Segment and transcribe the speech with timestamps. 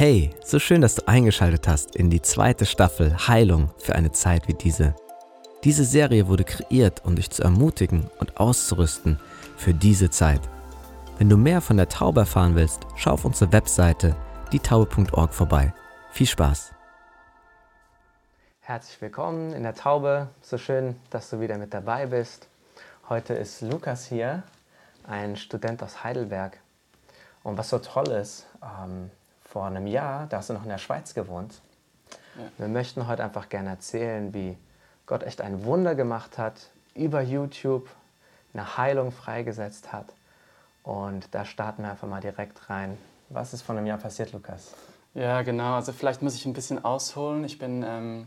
[0.00, 4.48] Hey, so schön, dass du eingeschaltet hast in die zweite Staffel Heilung für eine Zeit
[4.48, 4.94] wie diese.
[5.62, 9.20] Diese Serie wurde kreiert, um dich zu ermutigen und auszurüsten
[9.58, 10.40] für diese Zeit.
[11.18, 14.16] Wenn du mehr von der Taube erfahren willst, schau auf unsere Webseite
[14.54, 15.74] dietaube.org vorbei.
[16.12, 16.72] Viel Spaß!
[18.60, 20.28] Herzlich willkommen in der Taube.
[20.40, 22.48] So schön, dass du wieder mit dabei bist.
[23.10, 24.44] Heute ist Lukas hier,
[25.06, 26.56] ein Student aus Heidelberg.
[27.42, 29.10] Und was so toll ist, ähm,
[29.50, 31.60] vor einem Jahr, da hast du noch in der Schweiz gewohnt.
[32.36, 32.44] Ja.
[32.58, 34.56] Wir möchten heute einfach gerne erzählen, wie
[35.06, 37.88] Gott echt ein Wunder gemacht hat, über YouTube
[38.54, 40.06] eine Heilung freigesetzt hat.
[40.84, 42.96] Und da starten wir einfach mal direkt rein.
[43.28, 44.72] Was ist vor einem Jahr passiert, Lukas?
[45.14, 45.74] Ja, genau.
[45.74, 47.44] Also vielleicht muss ich ein bisschen ausholen.
[47.44, 48.26] Ich bin ähm,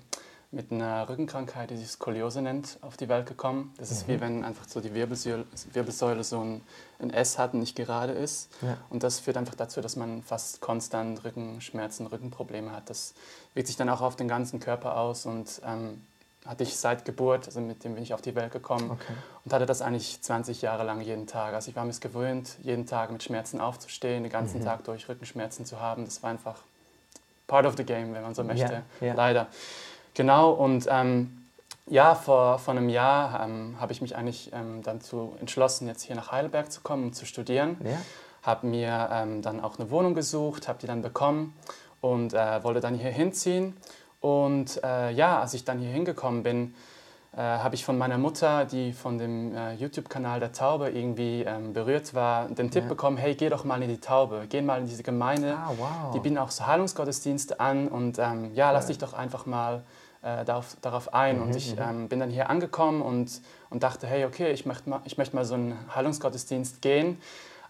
[0.53, 3.73] mit einer Rückenkrankheit, die sich Skoliose nennt, auf die Welt gekommen.
[3.77, 4.13] Das ist mhm.
[4.13, 6.61] wie wenn einfach so die Wirbelsäule, Wirbelsäule so ein,
[6.99, 8.51] ein, S hat und nicht gerade ist.
[8.61, 8.77] Ja.
[8.89, 12.89] Und das führt einfach dazu, dass man fast konstant Rückenschmerzen, Rückenprobleme hat.
[12.89, 13.15] Das
[13.55, 16.01] wirkt sich dann auch auf den ganzen Körper aus und ähm,
[16.45, 19.13] hatte ich seit Geburt, also mit dem bin ich auf die Welt gekommen okay.
[19.45, 21.55] und hatte das eigentlich 20 Jahre lang jeden Tag.
[21.55, 24.65] Also ich war mir es gewöhnt, jeden Tag mit Schmerzen aufzustehen, den ganzen mhm.
[24.65, 26.05] Tag durch Rückenschmerzen zu haben.
[26.05, 26.57] Das war einfach
[27.47, 29.13] part of the game, wenn man so möchte, ja, ja.
[29.13, 29.47] leider.
[30.13, 31.43] Genau, und ähm,
[31.87, 36.15] ja, vor, vor einem Jahr ähm, habe ich mich eigentlich ähm, dazu entschlossen, jetzt hier
[36.15, 37.77] nach Heidelberg zu kommen, um zu studieren.
[37.83, 37.97] Ja.
[38.41, 41.53] Habe mir ähm, dann auch eine Wohnung gesucht, habe die dann bekommen
[42.01, 43.75] und äh, wollte dann hier hinziehen.
[44.21, 46.75] Und äh, ja, als ich dann hier hingekommen bin,
[47.35, 51.73] äh, habe ich von meiner Mutter, die von dem äh, YouTube-Kanal der Taube irgendwie ähm,
[51.73, 52.89] berührt war, den Tipp ja.
[52.89, 55.55] bekommen, hey, geh doch mal in die Taube, geh mal in diese Gemeinde.
[55.57, 56.13] Ah, wow.
[56.13, 59.83] Die bieten auch so Heilungsgottesdienste an und ähm, ja, lass dich doch einfach mal
[60.21, 61.37] äh, darauf, darauf ein.
[61.37, 61.81] Mhm, und ich mhm.
[61.81, 65.35] ähm, bin dann hier angekommen und, und dachte, hey, okay, ich möchte mal, ich möchte
[65.35, 67.17] mal so einen Heilungsgottesdienst gehen.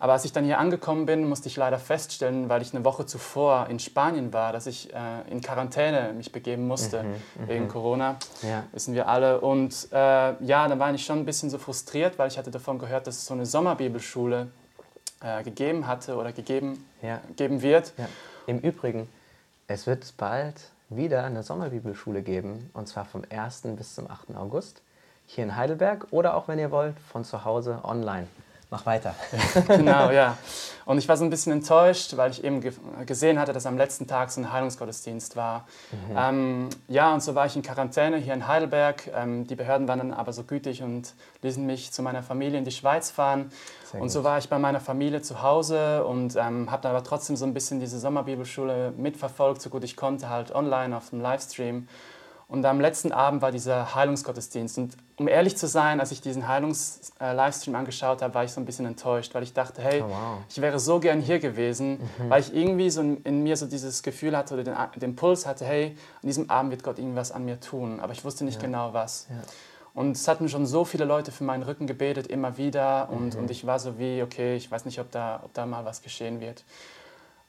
[0.04, 3.06] Aber als ich dann hier angekommen bin, musste ich leider feststellen, weil ich eine Woche
[3.06, 7.48] zuvor in Spanien war, dass ich äh, in Quarantäne mich begeben musste mhm, mhm.
[7.48, 8.18] wegen Corona.
[8.42, 8.66] Ja.
[8.74, 9.40] Wissen wir alle.
[9.40, 12.80] Und äh, ja, dann war ich schon ein bisschen so frustriert, weil ich hatte davon
[12.80, 14.50] gehört, dass es so eine Sommerbibelschule
[15.22, 17.22] äh, gegeben hatte oder gegeben ja.
[17.38, 17.94] geben wird.
[17.98, 18.10] Ja.
[18.46, 19.08] Im Übrigen,
[19.68, 20.56] es wird bald
[20.90, 23.62] wieder eine Sommerbibelschule geben, und zwar vom 1.
[23.78, 24.36] bis zum 8.
[24.36, 24.82] August
[25.28, 28.28] hier in Heidelberg oder auch, wenn ihr wollt, von zu Hause online.
[28.74, 29.14] Mach weiter.
[29.68, 30.36] genau, ja.
[30.86, 32.72] Und ich war so ein bisschen enttäuscht, weil ich eben ge
[33.06, 35.68] gesehen hatte, dass am letzten Tag so ein Heilungsgottesdienst war.
[35.92, 36.18] Mhm.
[36.18, 39.12] Ähm, ja, und so war ich in Quarantäne hier in Heidelberg.
[39.14, 41.14] Ähm, die Behörden waren dann aber so gütig und
[41.44, 43.52] ließen mich zu meiner Familie in die Schweiz fahren.
[43.92, 44.12] Sehr und gut.
[44.12, 47.46] so war ich bei meiner Familie zu Hause und ähm, habe dann aber trotzdem so
[47.46, 51.88] ein bisschen diese Sommerbibelschule mitverfolgt, so gut ich konnte, halt online auf dem Livestream.
[52.48, 54.78] Und am letzten Abend war dieser Heilungsgottesdienst.
[54.78, 58.66] Und um ehrlich zu sein, als ich diesen Heilungs-Livestream angeschaut habe, war ich so ein
[58.66, 60.38] bisschen enttäuscht, weil ich dachte, hey, oh, wow.
[60.50, 62.30] ich wäre so gern hier gewesen, mhm.
[62.30, 65.66] weil ich irgendwie so in mir so dieses Gefühl hatte oder den, den Puls hatte,
[65.66, 68.00] hey, an diesem Abend wird Gott irgendwas an mir tun.
[68.00, 68.68] Aber ich wusste nicht ja.
[68.68, 69.28] genau was.
[69.30, 69.36] Ja.
[69.94, 73.10] Und es hatten schon so viele Leute für meinen Rücken gebetet, immer wieder.
[73.10, 73.42] Und, mhm.
[73.42, 76.02] und ich war so wie, okay, ich weiß nicht, ob da, ob da mal was
[76.02, 76.64] geschehen wird.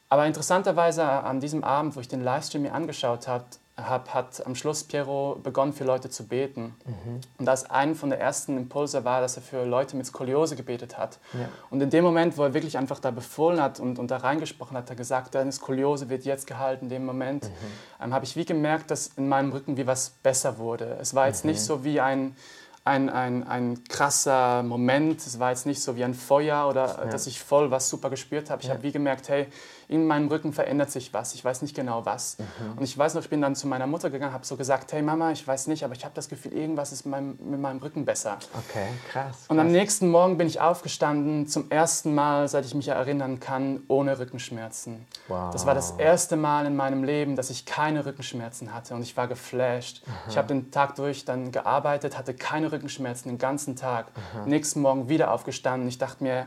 [0.09, 3.44] Aber interessanterweise an diesem Abend, wo ich den Livestream mir angeschaut habe,
[3.76, 6.76] hab, hat am Schluss Piero begonnen, für Leute zu beten.
[6.84, 7.20] Mhm.
[7.38, 10.96] Und das ein von der ersten Impulse war, dass er für Leute mit Skoliose gebetet
[10.96, 11.18] hat.
[11.32, 11.48] Ja.
[11.70, 14.76] Und in dem Moment, wo er wirklich einfach da befohlen hat und, und da reingesprochen
[14.76, 16.84] hat, hat er gesagt, deine Skoliose wird jetzt gehalten.
[16.86, 18.04] In dem Moment mhm.
[18.04, 20.98] ähm, habe ich wie gemerkt, dass in meinem Rücken wie was besser wurde.
[21.00, 21.52] Es war jetzt mhm.
[21.52, 22.36] nicht so wie ein
[22.84, 25.20] ein, ein, ein krasser Moment.
[25.20, 27.04] Es war jetzt nicht so wie ein Feuer oder ja.
[27.06, 28.60] dass ich voll was super gespürt habe.
[28.60, 28.74] Ich ja.
[28.74, 29.46] habe wie gemerkt, hey,
[29.88, 31.34] in meinem Rücken verändert sich was.
[31.34, 32.38] Ich weiß nicht genau was.
[32.38, 32.78] Mhm.
[32.78, 35.02] Und ich weiß noch, ich bin dann zu meiner Mutter gegangen, habe so gesagt, hey
[35.02, 37.78] Mama, ich weiß nicht, aber ich habe das Gefühl, irgendwas ist mit meinem, mit meinem
[37.78, 38.38] Rücken besser.
[38.52, 39.44] Okay, krass, krass.
[39.48, 43.82] Und am nächsten Morgen bin ich aufgestanden, zum ersten Mal, seit ich mich erinnern kann,
[43.88, 45.06] ohne Rückenschmerzen.
[45.28, 45.50] Wow.
[45.52, 49.16] Das war das erste Mal in meinem Leben, dass ich keine Rückenschmerzen hatte und ich
[49.16, 50.02] war geflasht.
[50.06, 50.12] Mhm.
[50.28, 54.06] Ich habe den Tag durch dann gearbeitet, hatte keine Rückenschmerzen den ganzen Tag.
[54.44, 54.50] Mhm.
[54.50, 55.88] Nächsten Morgen wieder aufgestanden.
[55.88, 56.46] Ich dachte mir,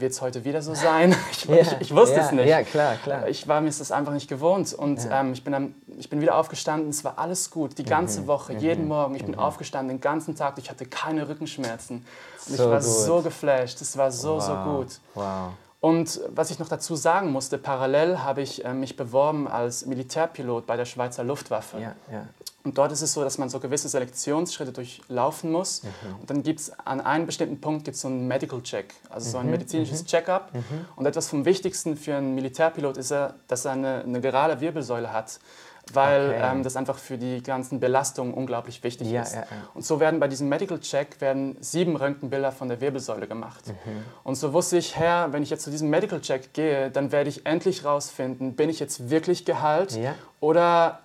[0.00, 1.14] wird es heute wieder so sein?
[1.30, 2.48] Ich, ja, ich, ich wusste ja, es nicht.
[2.48, 3.28] Ja, klar, klar.
[3.28, 4.72] Ich war mir das einfach nicht gewohnt.
[4.72, 8.22] Und ähm, ich, bin dann, ich bin wieder aufgestanden, es war alles gut, die ganze
[8.22, 8.26] mhm.
[8.26, 8.58] Woche, mhm.
[8.58, 9.14] jeden Morgen.
[9.14, 9.40] Ich bin mhm.
[9.40, 12.04] aufgestanden, den ganzen Tag, ich hatte keine Rückenschmerzen.
[12.48, 12.82] Und so ich war gut.
[12.82, 14.42] so geflasht, es war so, wow.
[14.42, 15.00] so gut.
[15.14, 15.52] Wow.
[15.80, 20.66] Und was ich noch dazu sagen musste, parallel habe ich äh, mich beworben als Militärpilot
[20.66, 21.78] bei der Schweizer Luftwaffe.
[21.80, 22.26] Ja, ja.
[22.62, 25.82] Und dort ist es so, dass man so gewisse Selektionsschritte durchlaufen muss.
[25.82, 25.88] Mhm.
[26.20, 29.38] Und dann gibt es an einem bestimmten Punkt gibt's so einen Medical Check, also so
[29.38, 29.52] ein mhm.
[29.52, 30.06] medizinisches mhm.
[30.06, 30.52] Check-up.
[30.52, 30.62] Mhm.
[30.96, 35.12] Und etwas vom Wichtigsten für einen Militärpilot ist, er, dass er eine, eine gerade Wirbelsäule
[35.12, 35.40] hat
[35.92, 36.50] weil okay.
[36.52, 39.34] ähm, das einfach für die ganzen Belastungen unglaublich wichtig ja, ist.
[39.34, 39.46] Ja, ja.
[39.74, 43.66] Und so werden bei diesem Medical Check werden sieben Röntgenbilder von der Wirbelsäule gemacht.
[43.66, 44.04] Mhm.
[44.22, 47.30] Und so wusste ich, Herr, wenn ich jetzt zu diesem Medical Check gehe, dann werde
[47.30, 49.98] ich endlich rausfinden, bin ich jetzt wirklich geheilt
[50.40, 51.00] oder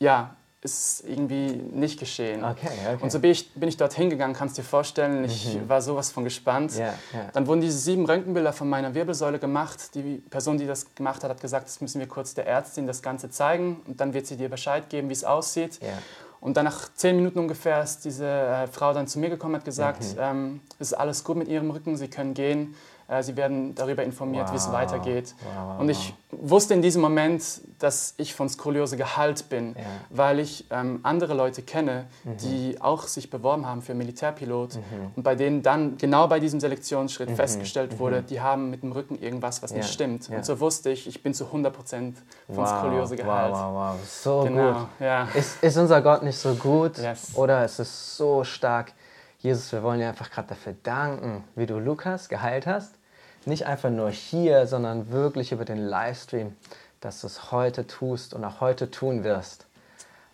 [0.00, 2.44] ja, ist irgendwie nicht geschehen.
[2.44, 2.98] Okay, okay.
[3.00, 5.24] Und so bin ich, bin ich dorthin gegangen, kannst du dir vorstellen.
[5.24, 5.68] Ich mhm.
[5.68, 6.76] war sowas von gespannt.
[6.76, 7.30] Yeah, yeah.
[7.32, 9.94] Dann wurden diese sieben Röntgenbilder von meiner Wirbelsäule gemacht.
[9.94, 13.02] Die Person, die das gemacht hat, hat gesagt, das müssen wir kurz der Ärztin das
[13.02, 15.80] Ganze zeigen und dann wird sie dir Bescheid geben, wie es aussieht.
[15.80, 15.92] Yeah.
[16.40, 19.60] Und dann nach zehn Minuten ungefähr ist diese äh, Frau dann zu mir gekommen und
[19.60, 20.20] hat gesagt, mhm.
[20.20, 22.74] ähm, es ist alles gut mit ihrem Rücken, sie können gehen.
[23.08, 24.52] Äh, sie werden darüber informiert, wow.
[24.52, 25.34] wie es weitergeht.
[25.40, 27.42] Wow, und ich wusste in diesem Moment,
[27.78, 29.84] dass ich von Skoliose geheilt bin, ja.
[30.10, 32.36] weil ich ähm, andere Leute kenne, mhm.
[32.36, 34.82] die auch sich beworben haben für Militärpilot mhm.
[35.16, 37.36] und bei denen dann genau bei diesem Selektionsschritt mhm.
[37.36, 37.98] festgestellt mhm.
[37.98, 39.78] wurde, die haben mit dem Rücken irgendwas, was ja.
[39.78, 40.28] nicht stimmt.
[40.28, 40.36] Ja.
[40.36, 42.68] Und so wusste ich, ich bin zu 100 Prozent von wow.
[42.68, 43.54] Skoliose geheilt.
[43.54, 44.06] Wow, wow, wow.
[44.06, 44.72] So genau.
[44.72, 44.88] gut.
[45.00, 45.28] Ja.
[45.32, 47.34] Ist, ist unser Gott nicht so gut yes.
[47.34, 48.92] oder ist es so stark?
[49.38, 52.97] Jesus, wir wollen dir einfach gerade dafür danken, wie du Lukas geheilt hast
[53.46, 56.54] nicht einfach nur hier, sondern wirklich über den Livestream,
[57.00, 59.66] dass du es heute tust und auch heute tun wirst.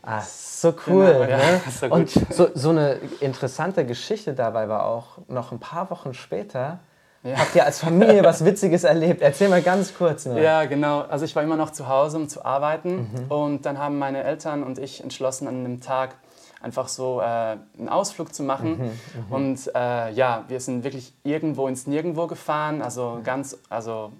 [0.03, 1.07] Ah, so cool.
[1.07, 1.61] Genau, ja, ne?
[1.71, 6.81] so und so, so, eine interessante Geschichte dabei war auch, noch ein paar Wochen später,
[7.25, 7.37] ja.
[7.39, 9.23] habt ihr als Familie was Witziges erlebt?
[9.23, 10.27] Erzähl mal ganz kurz.
[10.27, 10.39] Nur.
[10.39, 11.01] Ja, genau.
[11.01, 13.11] Also ich war immer noch zu Hause, um zu arbeiten.
[13.13, 13.33] Mhm.
[13.33, 16.17] Und dann haben meine Eltern und ich entschlossen, an einem Tag
[16.65, 18.79] einfach so äh, einen Ausflug zu machen.
[18.79, 24.13] Mhm, mhm, und äh, ja, wir sind wirklich irgendwo ins Nirgendwo gefahren, also ganz, also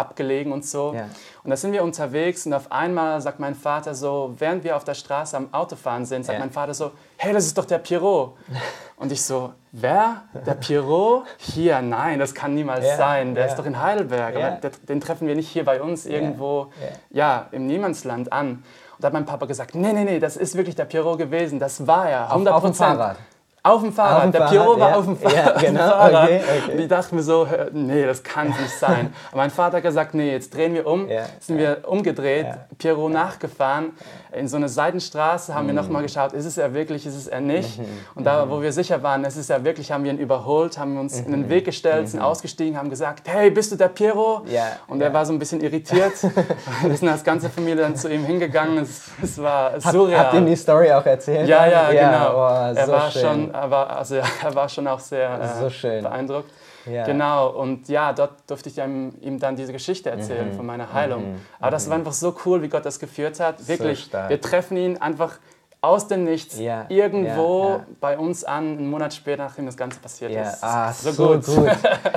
[0.00, 0.94] abgelegen und so.
[0.94, 1.08] Ja.
[1.44, 4.84] Und da sind wir unterwegs und auf einmal sagt mein Vater so, während wir auf
[4.84, 6.44] der Straße am Autofahren sind, sagt ja.
[6.44, 8.36] mein Vater so, hey, das ist doch der Pierrot.
[8.96, 10.24] Und ich so, wer?
[10.44, 11.24] Der Pierrot?
[11.38, 12.98] Hier, nein, das kann niemals ja.
[12.98, 13.34] sein.
[13.34, 14.36] Der ist doch in Heidelberg.
[14.36, 16.70] Aber den treffen wir nicht hier bei uns irgendwo,
[17.08, 18.62] ja, im Niemandsland an.
[18.98, 21.58] Da hat mein Papa gesagt, nee, nee, nee, das ist wirklich der Pierrot gewesen.
[21.58, 23.16] Das war er, 100 Auf, auf dem Fahrrad.
[23.62, 24.16] Auf dem Fahrrad.
[24.16, 25.62] Auf dem der Fahrrad, Pierrot war auf dem Fahrrad.
[25.62, 25.88] Ja, genau.
[25.88, 26.24] Fahrrad.
[26.24, 26.72] Okay, okay.
[26.72, 29.12] Und ich dachte mir so, nee, das kann nicht sein.
[29.32, 31.08] Aber mein Vater hat gesagt, nee, jetzt drehen wir um.
[31.08, 31.76] Ja, sind ja.
[31.82, 32.58] wir umgedreht, ja.
[32.78, 33.92] Pierrot nachgefahren.
[34.32, 35.68] In so eine Seitenstraße haben mhm.
[35.68, 37.78] wir nochmal geschaut, ist es er wirklich, ist es er nicht.
[37.78, 37.86] Mhm.
[38.14, 40.98] Und da, wo wir sicher waren, ist es er wirklich, haben wir ihn überholt, haben
[40.98, 41.26] uns mhm.
[41.26, 42.26] in den Weg gestellt, sind mhm.
[42.26, 44.44] ausgestiegen, haben gesagt, hey, bist du der Pierrot?
[44.86, 46.12] Und er war so ein bisschen irritiert.
[46.82, 48.78] wir sind als ganze Familie dann zu ihm hingegangen.
[48.78, 50.26] Es, es war surreal.
[50.26, 51.48] Habt ihr die Story auch erzählt?
[51.48, 52.34] Ja, ja, genau.
[52.36, 53.49] Oh, er war schön.
[53.50, 56.50] Schon er war, also, er war schon auch sehr äh, so beeindruckt.
[56.86, 57.04] Ja.
[57.04, 60.54] Genau, und ja, dort durfte ich ihm, ihm dann diese Geschichte erzählen mhm.
[60.54, 61.32] von meiner Heilung.
[61.32, 61.40] Mhm.
[61.58, 63.68] Aber das war einfach so cool, wie Gott das geführt hat.
[63.68, 65.38] Wirklich, so wir treffen ihn einfach
[65.82, 66.86] aus dem Nichts ja.
[66.88, 70.62] irgendwo ja, bei uns an, einen Monat später, nachdem das Ganze passiert ist.
[70.62, 71.46] Ah, so, so gut.
[71.46, 71.70] gut.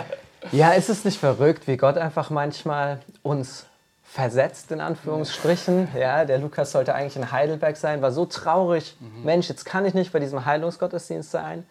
[0.52, 3.66] ja, ist es nicht verrückt, wie Gott einfach manchmal uns
[4.04, 5.88] versetzt, in Anführungsstrichen.
[5.98, 8.96] Ja, der Lukas sollte eigentlich in Heidelberg sein, war so traurig.
[9.00, 9.24] Mhm.
[9.24, 11.66] Mensch, jetzt kann ich nicht bei diesem Heilungsgottesdienst sein,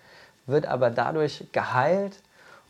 [0.47, 2.19] wird aber dadurch geheilt.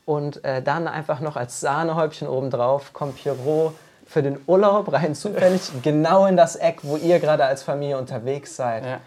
[0.04, 3.74] Und äh, dann einfach noch als Sahnehäubchen obendrauf kommt Pierrot
[4.04, 8.56] für den Urlaub rein zufällig genau in das Eck, wo ihr gerade als Familie unterwegs
[8.56, 8.84] seid.
[8.84, 9.00] Ja.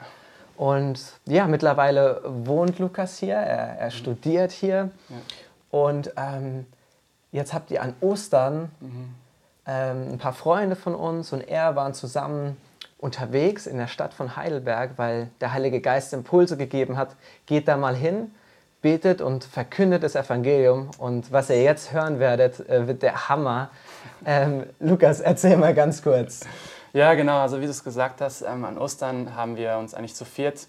[0.56, 3.92] Und ja, mittlerweile wohnt Lukas hier, er, er mhm.
[3.92, 4.90] studiert hier.
[5.10, 5.16] Ja.
[5.70, 6.66] Und ähm,
[7.34, 9.16] jetzt habt ihr an Ostern mhm
[9.68, 12.58] ähm, ein paar Freunde von uns und er waren zusammen
[12.98, 17.16] unterwegs in der Stadt von Heidelberg, weil der Heilige Geist Impulse gegeben hat,
[17.46, 18.32] geht da mal hin,
[18.82, 20.90] betet und verkündet das Evangelium.
[20.98, 23.70] Und was ihr jetzt hören werdet, äh, wird der Hammer.
[24.26, 26.42] Ähm, Lukas, erzähl mal ganz kurz.
[26.94, 27.40] Ja, genau.
[27.40, 30.68] Also wie du es gesagt hast, ähm, an Ostern haben wir uns eigentlich zu viert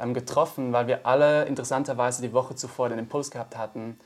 [0.00, 3.98] ähm, getroffen, weil wir alle interessanterweise die Woche zuvor den Impuls gehabt hatten,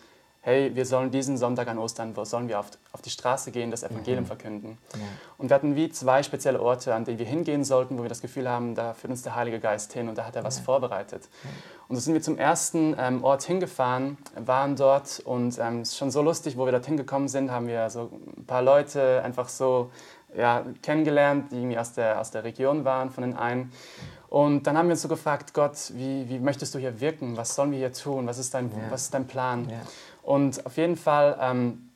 [0.43, 3.71] hey, wir sollen diesen Sonntag an Ostern, wo sollen wir auf, auf die Straße gehen,
[3.71, 4.29] das Evangelium mhm.
[4.29, 4.79] verkünden.
[4.95, 5.01] Ja.
[5.37, 8.23] Und wir hatten wie zwei spezielle Orte, an denen wir hingehen sollten, wo wir das
[8.23, 10.65] Gefühl haben, da führt uns der Heilige Geist hin und da hat er was ja.
[10.65, 11.29] vorbereitet.
[11.45, 11.51] Ja.
[11.89, 15.99] Und so sind wir zum ersten ähm, Ort hingefahren, waren dort und ähm, es ist
[15.99, 19.49] schon so lustig, wo wir dort hingekommen sind, haben wir so ein paar Leute einfach
[19.49, 19.91] so
[20.37, 23.73] ja, kennengelernt, die irgendwie aus der, aus der Region waren, von den einen.
[24.29, 27.37] Und dann haben wir uns so gefragt, Gott, wie, wie möchtest du hier wirken?
[27.37, 28.29] Was sollen wir hier tun?
[28.29, 29.69] Was ist dein, was ist dein Plan?
[30.23, 31.91] Und auf jeden Fall ähm,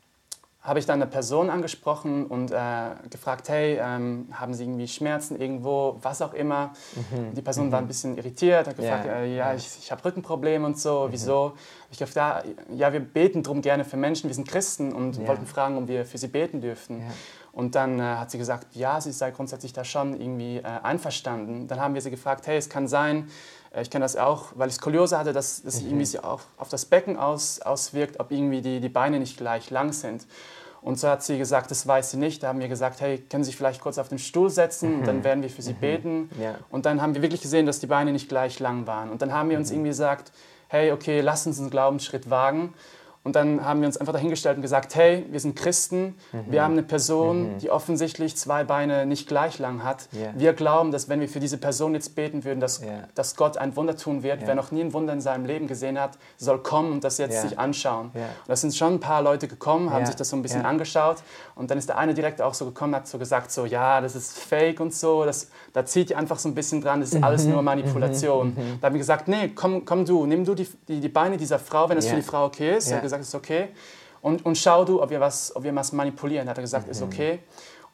[0.64, 2.56] habe ich dann eine Person angesprochen und äh,
[3.10, 6.72] gefragt, hey, ähm, haben Sie irgendwie Schmerzen irgendwo, was auch immer.
[6.94, 7.34] Mhm.
[7.34, 7.72] Die Person mhm.
[7.72, 9.18] war ein bisschen irritiert, hat gefragt, yeah.
[9.18, 11.12] äh, ja, ich, ich habe Rückenprobleme und so, mhm.
[11.12, 11.52] wieso?
[11.90, 12.42] Ich gefragt, ja,
[12.74, 15.28] ja, wir beten drum gerne für Menschen, wir sind Christen und yeah.
[15.28, 17.00] wollten fragen, ob wir für sie beten dürften.
[17.00, 17.12] Yeah.
[17.54, 21.68] Und dann äh, hat sie gesagt, ja, sie sei grundsätzlich da schon irgendwie äh, einverstanden.
[21.68, 23.28] Dann haben wir sie gefragt, hey, es kann sein,
[23.73, 26.68] äh, ich kenne das auch, weil ich Skoliose hatte, dass, dass sich irgendwie auch auf
[26.68, 30.26] das Becken aus, auswirkt, ob irgendwie die, die Beine nicht gleich lang sind.
[30.82, 32.42] Und so hat sie gesagt, das weiß sie nicht.
[32.42, 34.96] Da haben wir gesagt, hey, können Sie sich vielleicht kurz auf den Stuhl setzen?
[34.96, 36.28] Und dann werden wir für Sie beten.
[36.38, 36.56] Ja.
[36.70, 39.08] Und dann haben wir wirklich gesehen, dass die Beine nicht gleich lang waren.
[39.08, 40.30] Und dann haben wir uns irgendwie gesagt,
[40.68, 42.75] hey, okay, lass uns einen Glaubensschritt wagen.
[43.24, 46.14] Und dann haben wir uns einfach dahingestellt und gesagt, hey, wir sind Christen,
[46.46, 50.08] wir haben eine Person, die offensichtlich zwei Beine nicht gleich lang hat.
[50.12, 50.28] Ja.
[50.36, 53.08] Wir glauben, dass wenn wir für diese Person jetzt beten würden, dass, Ja.
[53.14, 54.42] dass Gott ein Wunder tun wird.
[54.42, 54.48] Ja.
[54.48, 57.40] Wer noch nie ein Wunder in seinem Leben gesehen hat, soll kommen und das jetzt
[57.40, 58.10] sich anschauen.
[58.14, 61.16] Und da sind schon ein paar Leute gekommen, haben sich das so ein bisschen angeschaut.
[61.54, 64.14] Und dann ist der eine direkt auch so gekommen, hat so gesagt, so, ja, das
[64.16, 67.18] ist fake und so, das, da zieht ihr einfach so ein bisschen dran, das ist
[67.18, 67.24] Mhm.
[67.24, 68.54] alles nur Manipulation.
[68.80, 71.58] Da haben wir gesagt, nee, komm, komm du, nimm du die, die, die Beine dieser
[71.58, 72.90] Frau, wenn das für die Frau okay ist.
[73.18, 73.68] Gesagt, ist okay.
[74.23, 76.49] Und, und schau du, ob wir, was, ob wir was manipulieren.
[76.49, 76.90] Hat er gesagt, Mhm.
[76.92, 77.40] ist okay.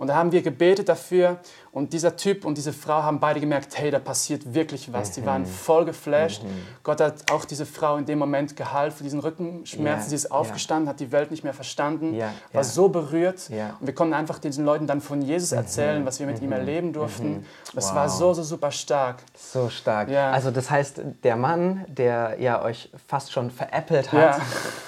[0.00, 1.36] Und da haben wir gebetet dafür
[1.72, 5.10] und dieser Typ und diese Frau haben beide gemerkt, hey, da passiert wirklich was.
[5.10, 5.26] Die Mhm.
[5.26, 6.42] waren voll geflasht.
[6.82, 10.02] Gott hat auch diese Frau in dem Moment geheilt für diesen Rückenschmerzen.
[10.04, 13.50] Ja, Sie ist aufgestanden, hat die Welt nicht mehr verstanden, Ja, war so berührt.
[13.78, 16.94] Und wir konnten einfach diesen Leuten dann von Jesus erzählen, was wir mit ihm erleben
[16.94, 17.44] durften.
[17.74, 18.10] Das war Mhm.
[18.10, 18.16] Wow.
[18.18, 19.16] so, so super stark.
[19.36, 20.08] So stark.
[20.08, 20.30] Ja.
[20.30, 24.40] Also das heißt, der Mann, der ja euch fast schon veräppelt hat, Ja.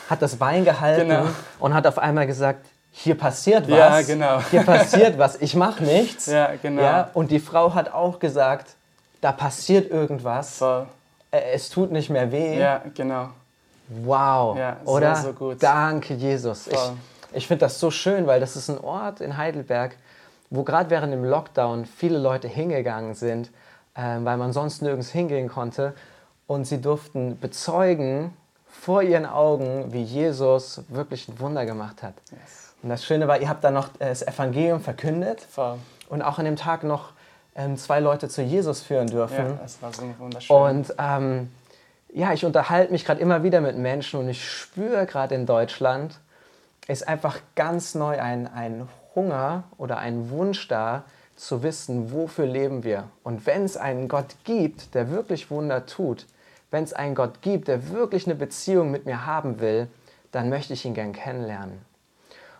[0.09, 1.27] hat das Bein gehalten Genau.
[1.59, 3.79] und hat auf einmal gesagt, hier passiert was.
[3.79, 4.41] Ja, genau.
[4.51, 5.41] Hier passiert was.
[5.41, 6.27] Ich mache nichts.
[6.27, 6.83] Ja, genau.
[6.83, 8.75] Ja, und die Frau hat auch gesagt,
[9.21, 10.59] da passiert irgendwas.
[10.59, 10.87] Voll.
[11.31, 12.59] Äh, Es tut nicht mehr weh.
[12.59, 13.31] Ja, genau.
[13.89, 14.57] Wow.
[14.57, 15.17] Ja, so, Oder?
[15.17, 15.63] so gut.
[15.63, 16.67] Danke, Jesus.
[16.67, 16.93] Ich, Voll.
[17.33, 19.97] ich finde das so schön, weil das ist ein Ort in Heidelberg,
[20.51, 23.51] wo gerade während dem Lockdown viele Leute hingegangen sind,
[23.97, 25.95] ähm, weil man sonst nirgends hingehen konnte.
[26.47, 28.37] Und sie durften bezeugen
[28.69, 32.15] vor ihren Augen, wie Jesus wirklich ein Wunder gemacht hat.
[32.31, 32.72] Yes.
[32.83, 35.79] Und das Schöne war, ihr habt dann noch äh, das Evangelium verkündet Voll.
[36.09, 37.11] und auch an dem Tag noch
[37.55, 39.59] ähm, zwei Leute zu Jesus führen Ja, dürfen.
[39.61, 40.57] das war so wunderschön.
[40.57, 41.51] Und ähm,
[42.13, 46.19] ja, ich unterhalte mich gerade immer wieder mit Menschen und ich spüre gerade in Deutschland,
[46.89, 51.05] ist einfach ganz neu ein, ein Hunger oder ein Wunsch da,
[51.37, 53.05] zu wissen, wofür leben wir.
[53.25, 56.27] Und wenn es einen Gott gibt, der wirklich Wunder tut,
[56.71, 59.89] wenn es einen Gott gibt, der wirklich eine Beziehung mit mir haben will,
[60.31, 61.81] dann möchte ich ihn gern kennenlernen.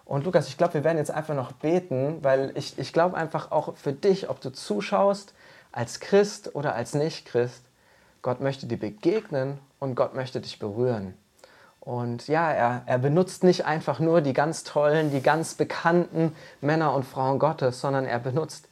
[0.05, 3.51] Und Lukas, ich glaube, wir werden jetzt einfach noch beten, weil ich, ich glaube einfach
[3.51, 5.35] auch für dich, ob du zuschaust,
[5.71, 7.65] als Christ oder als Nicht-Christ,
[8.21, 11.15] Gott möchte dir begegnen und Gott möchte dich berühren.
[11.81, 16.95] Und ja, er, er benutzt nicht einfach nur die ganz tollen, die ganz bekannten Männer
[16.95, 18.69] und Frauen Gottes, sondern er benutzt,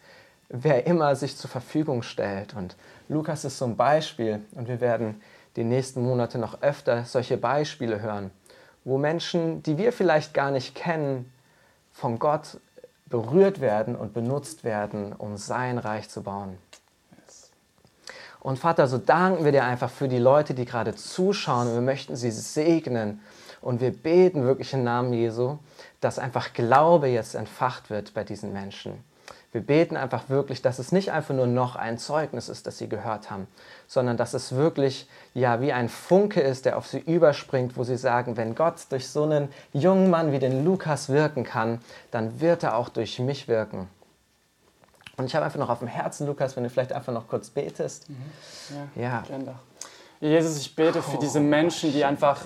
[0.49, 2.55] wer immer sich zur Verfügung stellt.
[2.55, 2.77] Und
[3.09, 5.21] Lukas ist so ein Beispiel und wir werden
[5.57, 8.31] die nächsten Monate noch öfter solche Beispiele hören,
[8.85, 11.31] wo Menschen, die wir vielleicht gar nicht kennen,
[11.93, 12.59] von Gott
[13.07, 16.57] berührt werden und benutzt werden, um sein Reich zu bauen.
[18.41, 21.83] Und Vater, so danken wir dir einfach für die Leute, die gerade zuschauen und wir
[21.83, 23.21] möchten sie segnen.
[23.61, 25.59] Und wir beten wirklich im Namen Jesu,
[26.01, 29.05] dass einfach Glaube jetzt entfacht wird bei diesen Menschen.
[29.53, 32.89] Wir beten einfach wirklich, dass es nicht einfach nur noch ein Zeugnis ist, das sie
[32.89, 33.49] gehört haben,
[33.89, 37.97] sondern dass es wirklich ja wie ein Funke ist, der auf sie überspringt, wo sie
[37.97, 42.63] sagen, wenn Gott durch so einen jungen Mann wie den Lukas wirken kann, dann wird
[42.63, 43.89] er auch durch mich wirken.
[45.17, 47.51] Und ich habe einfach noch auf dem Herzen, Lukas, wenn du vielleicht einfach noch kurz
[47.51, 48.07] betest.
[48.97, 49.23] Ja, Ja.
[50.21, 52.43] Jesus, ich bete für diese Menschen, die einfach,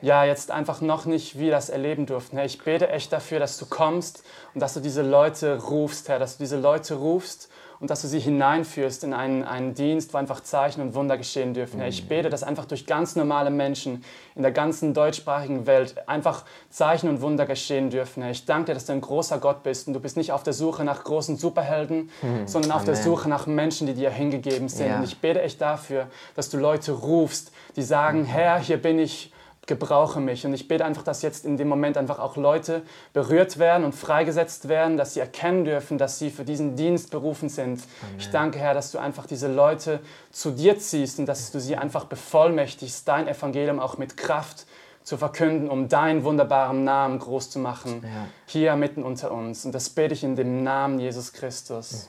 [0.00, 2.38] ja, jetzt einfach noch nicht wie das erleben durften.
[2.38, 6.38] Ich bete echt dafür, dass du kommst und dass du diese Leute rufst, Herr, dass
[6.38, 10.40] du diese Leute rufst und dass du sie hineinführst in einen, einen Dienst, wo einfach
[10.40, 11.78] Zeichen und Wunder geschehen dürfen.
[11.78, 14.04] Herr, ich bete, dass einfach durch ganz normale Menschen
[14.34, 18.22] in der ganzen deutschsprachigen Welt einfach Zeichen und Wunder geschehen dürfen.
[18.22, 20.42] Herr, ich danke dir, dass du ein großer Gott bist und du bist nicht auf
[20.42, 22.10] der Suche nach großen Superhelden,
[22.46, 23.04] sondern auf der Amen.
[23.04, 24.88] Suche nach Menschen, die dir hingegeben sind.
[24.88, 24.98] Ja.
[24.98, 29.32] Und ich bete echt dafür, dass du Leute rufst, die sagen, Herr, hier bin ich,
[29.68, 30.44] gebrauche mich.
[30.44, 32.82] Und ich bete einfach, dass jetzt in dem Moment einfach auch Leute
[33.12, 37.48] berührt werden und freigesetzt werden, dass sie erkennen dürfen, dass sie für diesen Dienst berufen
[37.48, 37.80] sind.
[38.18, 40.00] Ich danke, Herr, dass du einfach diese Leute
[40.32, 44.66] zu dir ziehst und dass du sie einfach bevollmächtigst, dein Evangelium auch mit Kraft
[45.04, 48.26] zu verkünden, um deinen wunderbaren Namen groß zu machen, Ja.
[48.46, 49.64] hier mitten unter uns.
[49.64, 52.08] Und das bete ich in dem Namen Jesus Christus.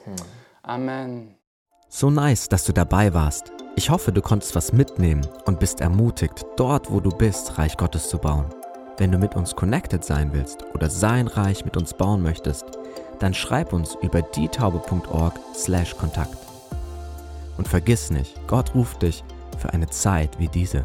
[0.63, 1.35] Amen.
[1.87, 3.51] So nice, dass du dabei warst.
[3.79, 8.09] Ich hoffe, du konntest was mitnehmen und bist ermutigt, dort, wo du bist, Reich Gottes
[8.09, 8.47] zu bauen.
[8.97, 12.65] Wenn du mit uns connected sein willst oder sein Reich mit uns bauen möchtest,
[13.19, 16.37] dann schreib uns über dietaube.org/kontakt.
[17.57, 19.23] Und vergiss nicht, Gott ruft dich
[19.57, 20.83] für eine Zeit wie diese.